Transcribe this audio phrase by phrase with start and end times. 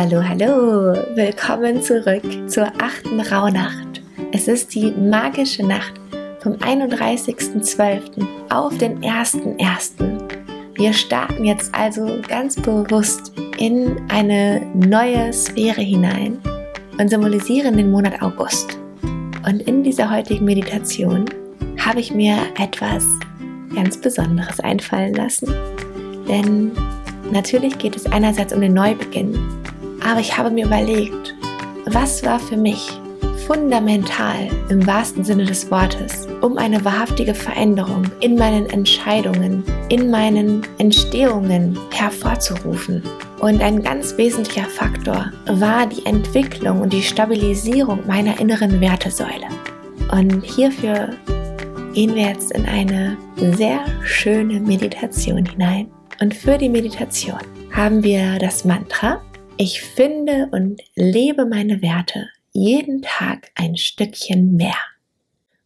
[0.00, 4.00] Hallo, hallo, willkommen zurück zur achten Rauhnacht.
[4.30, 5.94] Es ist die magische Nacht
[6.38, 8.24] vom 31.12.
[8.48, 9.90] auf den 1.1.
[10.74, 16.38] Wir starten jetzt also ganz bewusst in eine neue Sphäre hinein
[16.96, 18.78] und symbolisieren den Monat August.
[19.44, 21.24] Und in dieser heutigen Meditation
[21.76, 23.04] habe ich mir etwas
[23.74, 25.52] ganz Besonderes einfallen lassen.
[26.28, 26.70] Denn
[27.32, 29.57] natürlich geht es einerseits um den Neubeginn,
[30.04, 31.34] aber ich habe mir überlegt,
[31.86, 33.00] was war für mich
[33.46, 40.66] fundamental im wahrsten Sinne des Wortes, um eine wahrhaftige Veränderung in meinen Entscheidungen, in meinen
[40.76, 43.02] Entstehungen hervorzurufen.
[43.40, 49.46] Und ein ganz wesentlicher Faktor war die Entwicklung und die Stabilisierung meiner inneren Wertesäule.
[50.12, 51.10] Und hierfür
[51.94, 53.16] gehen wir jetzt in eine
[53.56, 55.88] sehr schöne Meditation hinein.
[56.20, 57.40] Und für die Meditation
[57.72, 59.22] haben wir das Mantra,
[59.58, 64.78] ich finde und lebe meine Werte jeden Tag ein Stückchen mehr.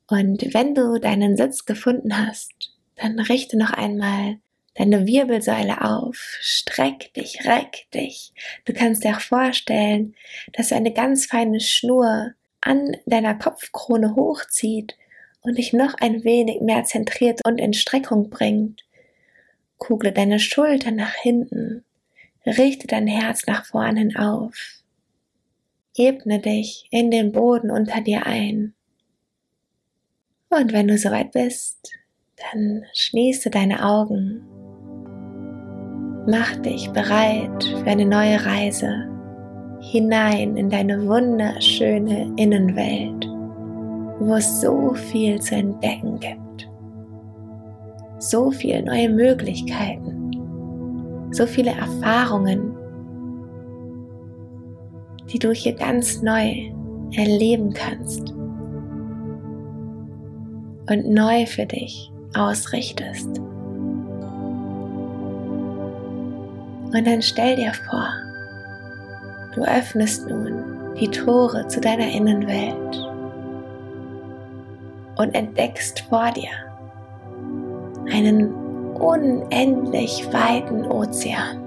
[0.09, 2.53] Und wenn du deinen Sitz gefunden hast,
[2.97, 4.39] dann richte noch einmal
[4.75, 8.33] deine Wirbelsäule auf, streck dich, reck dich.
[8.65, 10.15] Du kannst dir auch vorstellen,
[10.55, 14.97] dass eine ganz feine Schnur an deiner Kopfkrone hochzieht
[15.43, 18.85] und dich noch ein wenig mehr zentriert und in Streckung bringt.
[19.77, 21.85] Kugle deine Schulter nach hinten,
[22.47, 24.83] richte dein Herz nach vorne auf.
[25.97, 28.75] Ebne dich in den Boden unter dir ein.
[30.49, 31.93] Und wenn du soweit bist,
[32.37, 34.43] dann schließe deine Augen.
[36.27, 39.09] Mach dich bereit für eine neue Reise
[39.83, 43.27] hinein in deine wunderschöne Innenwelt,
[44.21, 46.71] wo es so viel zu entdecken gibt.
[48.19, 50.12] So viele neue Möglichkeiten,
[51.33, 52.77] so viele Erfahrungen,
[55.33, 56.71] die du hier ganz neu
[57.17, 58.31] erleben kannst
[60.91, 63.39] und neu für dich ausrichtest.
[66.95, 68.07] Und dann stell dir vor,
[69.55, 73.09] du öffnest nun die Tore zu deiner Innenwelt
[75.17, 76.51] und entdeckst vor dir
[78.13, 78.62] einen
[79.03, 81.59] unendlich weiten Ozean.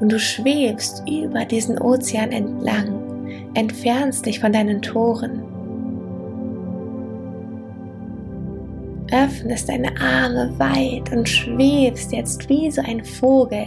[0.00, 5.42] Und du schwebst über diesen Ozean entlang, entfernst dich von deinen Toren,
[9.12, 13.66] öffnest deine Arme weit und schwebst jetzt wie so ein Vogel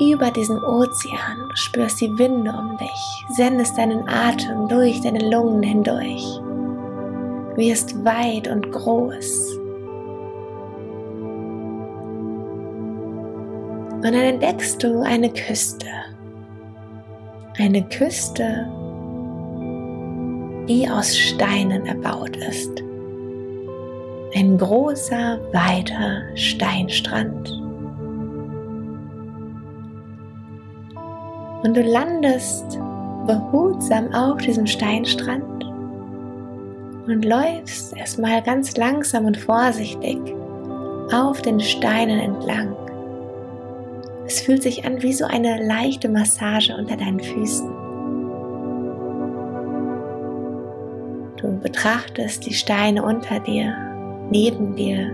[0.00, 6.40] über diesen Ozean, spürst die Winde um dich, sendest deinen Atem durch deine Lungen hindurch,
[7.56, 9.58] wirst weit und groß
[13.98, 15.88] Und dann entdeckst du eine Küste.
[17.58, 18.64] Eine Küste,
[20.68, 22.80] die aus Steinen erbaut ist.
[24.36, 27.50] Ein großer, weiter Steinstrand.
[31.64, 32.78] Und du landest
[33.26, 35.64] behutsam auf diesem Steinstrand
[37.08, 40.20] und läufst erstmal ganz langsam und vorsichtig
[41.12, 42.76] auf den Steinen entlang.
[44.28, 47.66] Es fühlt sich an wie so eine leichte Massage unter deinen Füßen.
[51.38, 53.74] Du betrachtest die Steine unter dir,
[54.30, 55.10] neben dir,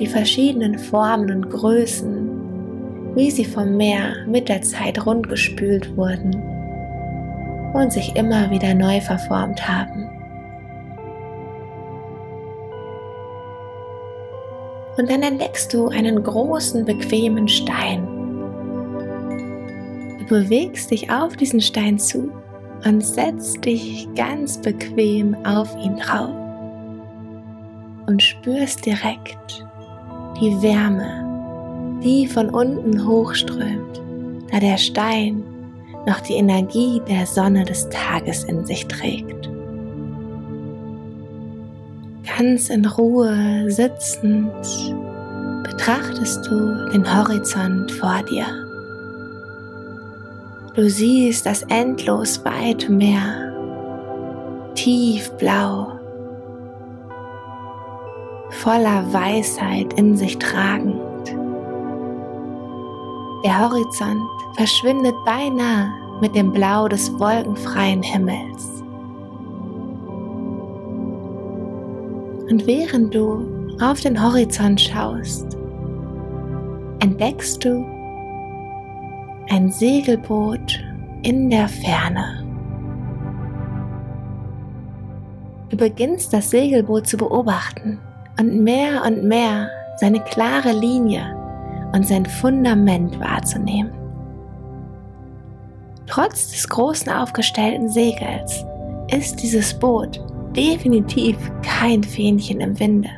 [0.00, 6.34] die verschiedenen Formen und Größen, wie sie vom Meer mit der Zeit rundgespült wurden
[7.74, 10.08] und sich immer wieder neu verformt haben.
[14.96, 18.13] Und dann entdeckst du einen großen, bequemen Stein.
[20.28, 22.30] Du bewegst dich auf diesen Stein zu
[22.84, 26.34] und setzt dich ganz bequem auf ihn drauf
[28.06, 29.64] und spürst direkt
[30.40, 34.02] die Wärme, die von unten hochströmt,
[34.50, 35.42] da der Stein
[36.06, 39.48] noch die Energie der Sonne des Tages in sich trägt
[42.36, 44.52] ganz in Ruhe sitzend
[45.62, 48.63] betrachtest du den Horizont vor dir.
[50.74, 53.52] Du siehst das endlos weite Meer,
[54.74, 55.92] tiefblau,
[58.50, 61.28] voller Weisheit in sich tragend.
[63.44, 64.20] Der Horizont
[64.56, 68.82] verschwindet beinahe mit dem Blau des wolkenfreien Himmels.
[72.50, 75.56] Und während du auf den Horizont schaust,
[76.98, 77.93] entdeckst du
[79.50, 80.82] ein Segelboot
[81.22, 82.44] in der Ferne.
[85.70, 87.98] Du beginnst das Segelboot zu beobachten
[88.38, 91.36] und mehr und mehr seine klare Linie
[91.92, 93.92] und sein Fundament wahrzunehmen.
[96.06, 98.64] Trotz des großen aufgestellten Segels
[99.10, 100.20] ist dieses Boot
[100.54, 103.10] definitiv kein Fähnchen im Winde.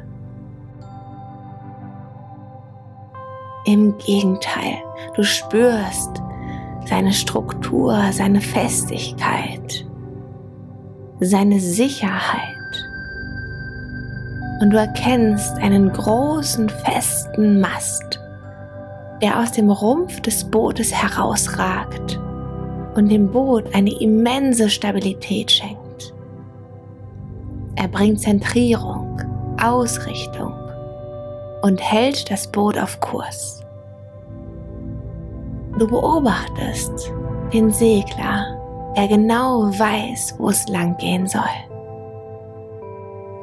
[3.66, 4.78] Im Gegenteil,
[5.16, 6.22] du spürst
[6.88, 9.84] seine Struktur, seine Festigkeit,
[11.18, 12.42] seine Sicherheit.
[14.60, 18.20] Und du erkennst einen großen, festen Mast,
[19.20, 22.20] der aus dem Rumpf des Bootes herausragt
[22.94, 26.14] und dem Boot eine immense Stabilität schenkt.
[27.74, 29.20] Er bringt Zentrierung,
[29.60, 30.52] Ausrichtung
[31.62, 33.62] und hält das Boot auf Kurs.
[35.78, 37.12] Du beobachtest
[37.52, 38.56] den Segler,
[38.96, 41.42] der genau weiß, wo es lang gehen soll.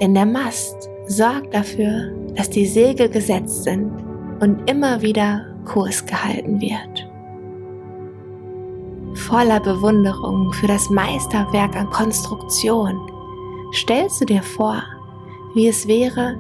[0.01, 3.91] Denn der Mast sorgt dafür, dass die Segel gesetzt sind
[4.39, 7.07] und immer wieder Kurs gehalten wird.
[9.15, 12.99] Voller Bewunderung für das Meisterwerk an Konstruktion
[13.73, 14.81] stellst du dir vor,
[15.53, 16.35] wie es wäre,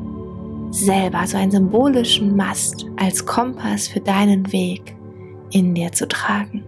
[0.73, 4.95] selber so einen symbolischen Mast als Kompass für deinen Weg
[5.51, 6.63] in dir zu tragen.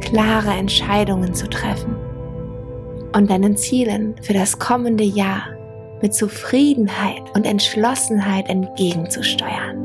[0.00, 1.94] Klare Entscheidungen zu treffen
[3.14, 5.42] und deinen Zielen für das kommende Jahr
[6.00, 9.76] mit Zufriedenheit und Entschlossenheit entgegenzusteuern.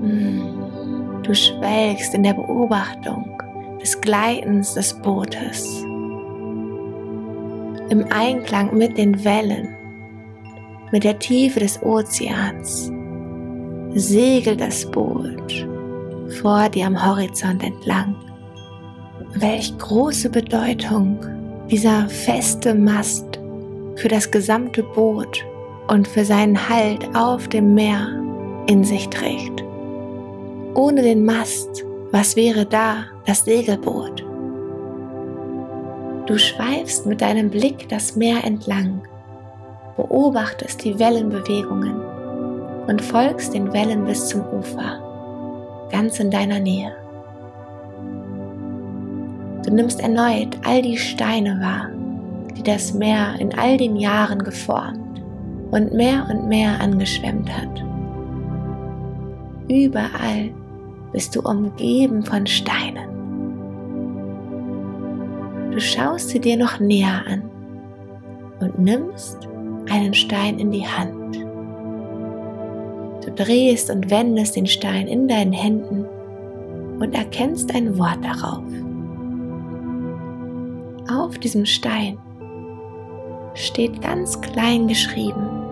[0.00, 3.38] Hm, du schwelgst in der Beobachtung
[3.80, 5.84] des Gleitens des Bootes,
[7.90, 9.76] im Einklang mit den Wellen,
[10.92, 12.92] mit der Tiefe des Ozeans,
[13.94, 15.66] segelt das Boot
[16.40, 18.14] vor dir am Horizont entlang.
[19.34, 21.18] Welch große Bedeutung
[21.70, 23.40] dieser feste Mast
[23.96, 25.44] für das gesamte Boot
[25.88, 28.08] und für seinen Halt auf dem Meer
[28.66, 29.62] in sich trägt.
[30.74, 34.24] Ohne den Mast, was wäre da das Segelboot?
[36.26, 39.02] Du schweifst mit deinem Blick das Meer entlang,
[39.96, 42.00] beobachtest die Wellenbewegungen
[42.86, 45.00] und folgst den Wellen bis zum Ufer
[45.90, 46.92] ganz in deiner Nähe.
[49.64, 51.90] Du nimmst erneut all die Steine wahr,
[52.56, 55.22] die das Meer in all den Jahren geformt
[55.70, 57.84] und mehr und mehr angeschwemmt hat.
[59.68, 60.50] Überall
[61.12, 63.10] bist du umgeben von Steinen.
[65.70, 67.42] Du schaust sie dir noch näher an
[68.60, 69.48] und nimmst
[69.90, 71.36] einen Stein in die Hand.
[73.24, 76.06] Du drehst und wendest den Stein in deinen Händen
[76.98, 78.64] und erkennst ein Wort darauf.
[81.10, 82.18] Auf diesem Stein
[83.54, 85.62] steht ganz klein geschrieben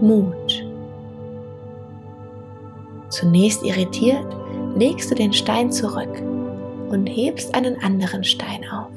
[0.00, 0.64] Mut.
[3.10, 4.26] Zunächst irritiert
[4.76, 6.22] legst du den Stein zurück
[6.90, 8.90] und hebst einen anderen Stein auf.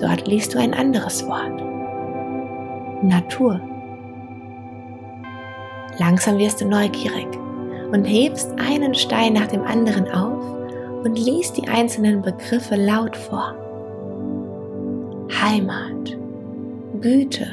[0.00, 1.62] Dort liest du ein anderes Wort.
[3.02, 3.60] Natur.
[5.98, 7.26] Langsam wirst du neugierig
[7.92, 10.56] und hebst einen Stein nach dem anderen auf
[11.04, 13.54] und liest die einzelnen Begriffe laut vor.
[15.30, 16.16] Heimat,
[17.00, 17.46] Güte,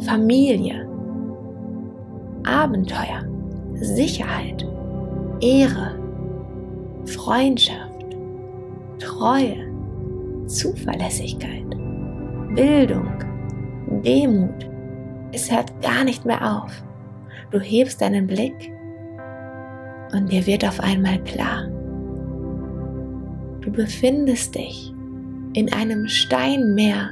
[0.00, 0.88] Familie,
[2.44, 3.24] Abenteuer,
[3.74, 4.66] Sicherheit,
[5.40, 5.98] Ehre,
[7.06, 8.16] Freundschaft,
[8.98, 9.71] Treue,
[10.52, 11.68] Zuverlässigkeit,
[12.54, 13.08] Bildung,
[14.04, 14.68] Demut.
[15.32, 16.84] Es hört gar nicht mehr auf.
[17.50, 18.70] Du hebst deinen Blick
[20.12, 21.68] und dir wird auf einmal klar.
[23.62, 24.94] Du befindest dich
[25.54, 27.08] in einem Steinmeer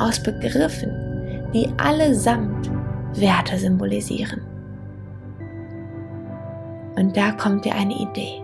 [0.00, 0.90] aus Begriffen,
[1.54, 2.70] die allesamt
[3.14, 4.40] Werte symbolisieren.
[6.96, 8.42] Und da kommt dir eine Idee.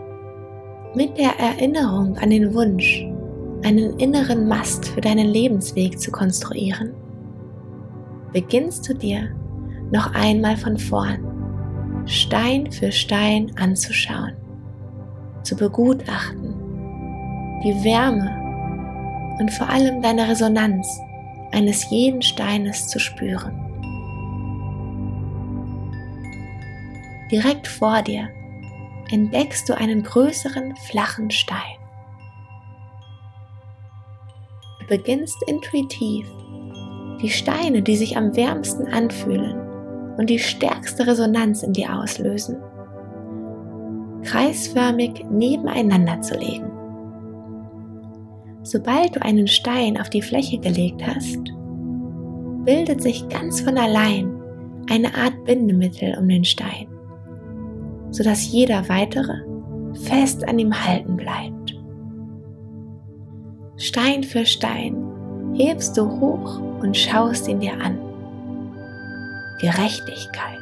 [0.94, 3.06] Mit der Erinnerung an den Wunsch,
[3.62, 6.92] einen inneren Mast für deinen Lebensweg zu konstruieren,
[8.32, 9.34] beginnst du dir
[9.90, 11.24] noch einmal von vorn,
[12.06, 14.36] Stein für Stein anzuschauen,
[15.42, 16.54] zu begutachten,
[17.64, 20.86] die Wärme und vor allem deine Resonanz
[21.52, 23.62] eines jeden Steines zu spüren.
[27.30, 28.28] Direkt vor dir
[29.10, 31.85] entdeckst du einen größeren flachen Stein.
[34.88, 36.26] Beginnst intuitiv
[37.20, 39.56] die Steine, die sich am wärmsten anfühlen,
[40.18, 42.56] und die stärkste Resonanz in dir auslösen,
[44.22, 46.70] kreisförmig nebeneinander zu legen.
[48.62, 51.38] Sobald du einen Stein auf die Fläche gelegt hast,
[52.64, 54.42] bildet sich ganz von allein
[54.90, 56.88] eine Art Bindemittel um den Stein,
[58.10, 59.34] sodass jeder weitere
[60.04, 61.55] fest an ihm halten bleibt.
[63.78, 64.96] Stein für Stein
[65.54, 67.98] hebst du hoch und schaust ihn dir an.
[69.60, 70.60] Gerechtigkeit.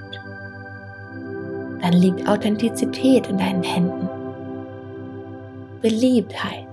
[1.80, 4.08] Dann liegt Authentizität in deinen Händen.
[5.80, 6.66] Beliebtheit,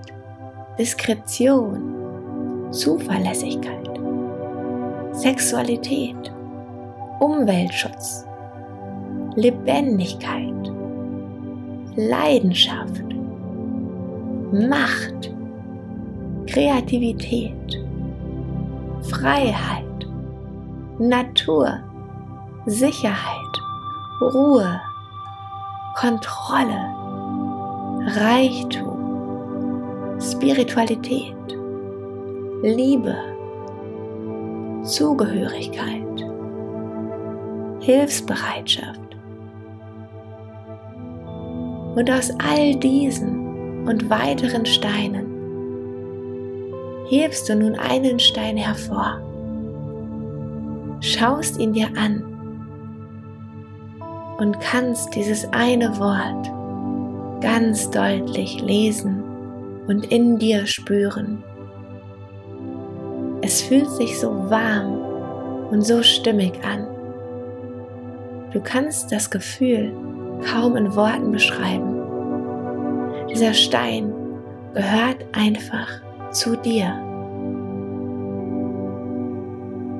[0.78, 3.90] Diskretion, Zuverlässigkeit,
[5.12, 6.32] Sexualität,
[7.20, 8.24] Umweltschutz,
[9.36, 10.72] Lebendigkeit,
[11.94, 13.04] Leidenschaft,
[14.50, 15.31] Macht,
[16.46, 17.80] Kreativität,
[19.02, 19.84] Freiheit,
[20.98, 21.78] Natur,
[22.66, 23.60] Sicherheit,
[24.20, 24.80] Ruhe,
[25.94, 26.94] Kontrolle,
[28.16, 28.98] Reichtum,
[30.20, 31.36] Spiritualität,
[32.62, 33.16] Liebe,
[34.82, 36.24] Zugehörigkeit,
[37.80, 39.00] Hilfsbereitschaft.
[41.94, 45.31] Und aus all diesen und weiteren Steinen
[47.12, 49.20] hebst du nun einen Stein hervor,
[51.00, 52.24] schaust ihn dir an
[54.38, 56.50] und kannst dieses eine Wort
[57.42, 59.22] ganz deutlich lesen
[59.86, 61.44] und in dir spüren.
[63.42, 66.86] Es fühlt sich so warm und so stimmig an.
[68.54, 69.92] Du kannst das Gefühl
[70.50, 72.00] kaum in Worten beschreiben.
[73.28, 74.14] Dieser Stein
[74.72, 76.00] gehört einfach
[76.32, 76.92] zu dir.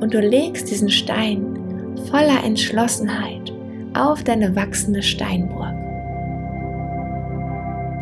[0.01, 3.53] Und du legst diesen Stein voller Entschlossenheit
[3.95, 5.75] auf deine wachsende Steinburg.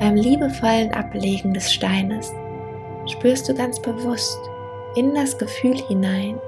[0.01, 2.33] Beim liebevollen Ablegen des Steines
[3.07, 4.39] spürst du ganz bewusst
[4.97, 6.39] in das Gefühl hinein,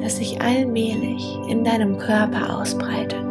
[0.00, 3.24] das sich allmählich in deinem Körper ausbreitet.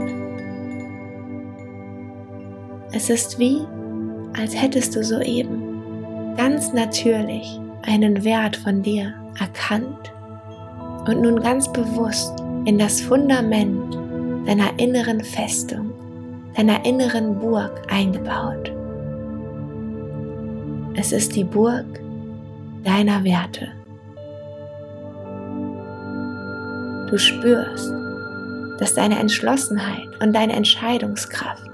[2.91, 3.61] Es ist wie,
[4.39, 5.67] als hättest du soeben
[6.37, 10.11] ganz natürlich einen Wert von dir erkannt
[11.07, 12.33] und nun ganz bewusst
[12.65, 13.97] in das Fundament
[14.45, 15.91] deiner inneren Festung,
[16.55, 18.71] deiner inneren Burg eingebaut.
[20.95, 21.85] Es ist die Burg
[22.83, 23.69] deiner Werte.
[27.09, 27.89] Du spürst,
[28.79, 31.71] dass deine Entschlossenheit und deine Entscheidungskraft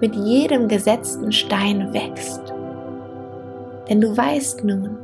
[0.00, 2.42] mit jedem gesetzten Stein wächst.
[3.88, 4.98] Denn du weißt nun,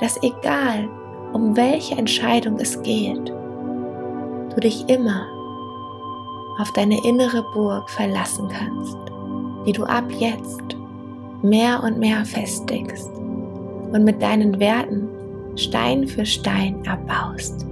[0.00, 0.88] dass egal
[1.32, 5.26] um welche Entscheidung es geht, du dich immer
[6.58, 8.96] auf deine innere Burg verlassen kannst,
[9.66, 10.76] die du ab jetzt
[11.42, 13.10] mehr und mehr festigst
[13.92, 15.08] und mit deinen Werten
[15.56, 17.66] Stein für Stein erbaust.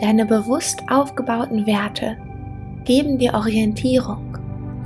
[0.00, 2.16] Deine bewusst aufgebauten Werte
[2.84, 4.36] geben dir Orientierung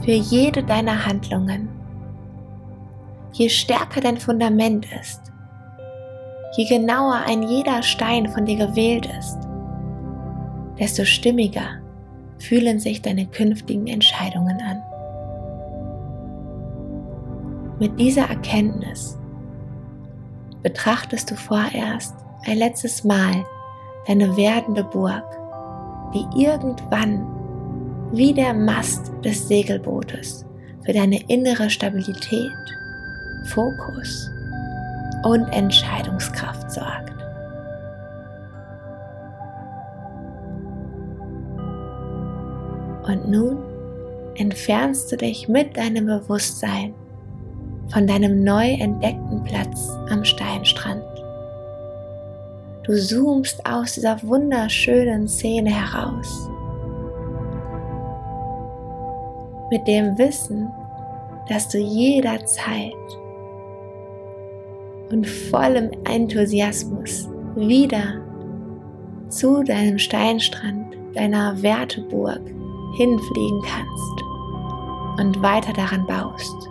[0.05, 1.69] für jede deiner Handlungen.
[3.33, 5.21] Je stärker dein Fundament ist,
[6.57, 9.39] je genauer ein jeder Stein von dir gewählt ist,
[10.79, 11.81] desto stimmiger
[12.39, 14.83] fühlen sich deine künftigen Entscheidungen an.
[17.79, 19.19] Mit dieser Erkenntnis
[20.63, 22.15] betrachtest du vorerst
[22.47, 23.45] ein letztes Mal
[24.07, 25.25] deine werdende Burg,
[26.15, 27.27] die irgendwann
[28.13, 30.47] wie der Mast des Segelbootes
[30.85, 32.51] für deine innere Stabilität,
[33.47, 34.31] Fokus
[35.25, 37.13] und Entscheidungskraft sorgt.
[43.07, 43.59] Und nun
[44.37, 46.95] entfernst du dich mit deinem Bewusstsein
[47.93, 51.03] von deinem neu entdeckten Platz am Steinstrand.
[52.83, 56.49] Du zoomst aus dieser wunderschönen Szene heraus.
[59.71, 60.71] Mit dem Wissen,
[61.49, 62.93] dass du jederzeit
[65.11, 68.21] und vollem Enthusiasmus wieder
[69.29, 72.41] zu deinem Steinstrand, deiner Werteburg
[72.97, 76.69] hinfliegen kannst und weiter daran baust.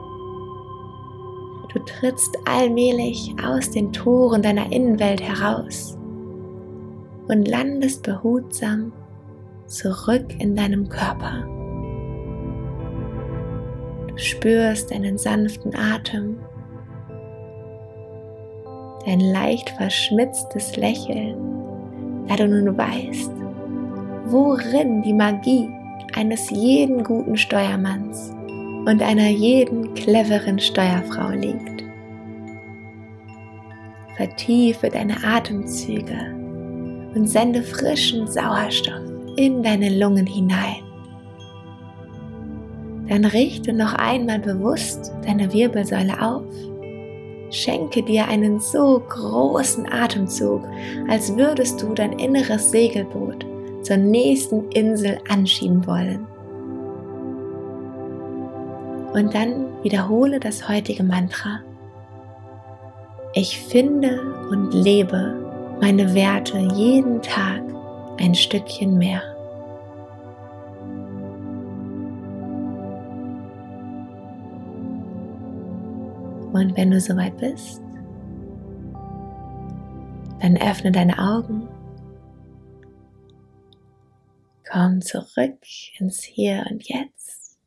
[1.74, 5.98] Du trittst allmählich aus den Toren deiner Innenwelt heraus
[7.28, 8.94] und landest behutsam
[9.68, 11.46] zurück in deinem Körper.
[14.08, 16.40] Du spürst deinen sanften Atem,
[19.08, 21.38] dein leicht verschmitztes Lächeln,
[22.28, 23.32] da du nun weißt,
[24.26, 25.70] worin die Magie
[26.14, 28.34] eines jeden guten Steuermanns
[28.86, 31.86] und einer jeden cleveren Steuerfrau liegt.
[34.18, 36.36] Vertiefe deine Atemzüge
[37.16, 39.04] und sende frischen Sauerstoff
[39.38, 40.84] in deine Lungen hinein.
[43.08, 46.44] Dann richte noch einmal bewusst deine Wirbelsäule auf.
[47.50, 50.62] Schenke dir einen so großen Atemzug,
[51.08, 53.46] als würdest du dein inneres Segelboot
[53.84, 56.28] zur nächsten Insel anschieben wollen.
[59.14, 61.62] Und dann wiederhole das heutige Mantra.
[63.34, 65.34] Ich finde und lebe
[65.80, 67.62] meine Werte jeden Tag
[68.20, 69.37] ein Stückchen mehr.
[76.58, 77.84] Und wenn du soweit bist,
[80.42, 81.70] dann öffne deine Augen.
[84.68, 85.60] Komm zurück
[86.00, 87.60] ins Hier und Jetzt.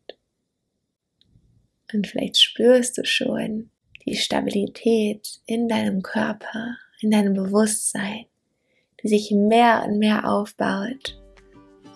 [1.92, 3.70] Und vielleicht spürst du schon
[4.06, 8.26] die Stabilität in deinem Körper, in deinem Bewusstsein,
[9.02, 11.16] die sich mehr und mehr aufbaut.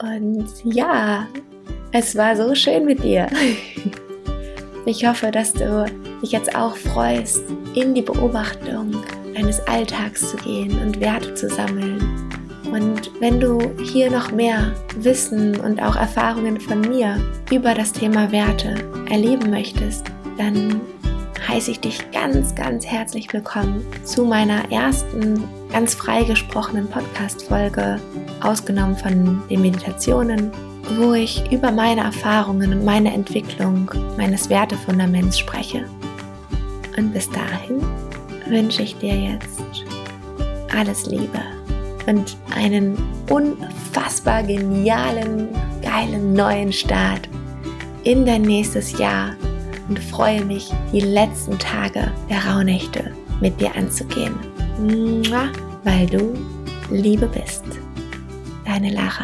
[0.01, 1.27] Und ja,
[1.91, 3.27] es war so schön mit dir.
[4.87, 5.87] Ich hoffe, dass du
[6.25, 7.43] dich jetzt auch freust,
[7.75, 8.97] in die Beobachtung
[9.35, 12.01] deines Alltags zu gehen und Werte zu sammeln.
[12.73, 17.21] Und wenn du hier noch mehr Wissen und auch Erfahrungen von mir
[17.53, 18.75] über das Thema Werte
[19.11, 20.07] erleben möchtest,
[20.39, 20.81] dann
[21.47, 28.01] heiße ich dich ganz, ganz herzlich willkommen zu meiner ersten ganz frei gesprochenen Podcast-Folge,
[28.41, 30.51] ausgenommen von den Meditationen
[30.99, 35.87] wo ich über meine Erfahrungen und meine Entwicklung meines Wertefundaments spreche.
[36.97, 37.83] Und bis dahin
[38.47, 39.63] wünsche ich dir jetzt
[40.77, 41.41] alles Liebe
[42.07, 42.97] und einen
[43.31, 45.49] unfassbar genialen,
[45.83, 47.29] geilen neuen Start
[48.05, 49.35] in dein nächstes Jahr
[49.89, 54.35] und freue mich, die letzten Tage der Rauhnächte mit dir anzugehen.
[55.85, 56.35] Weil du
[56.91, 57.65] Liebe bist.
[58.65, 59.24] Deine Lara.